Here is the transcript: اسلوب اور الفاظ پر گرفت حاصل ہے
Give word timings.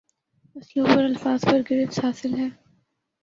اسلوب 0.55 0.87
اور 0.87 1.03
الفاظ 1.03 1.45
پر 1.45 1.61
گرفت 1.69 1.99
حاصل 2.03 2.33
ہے 2.39 2.47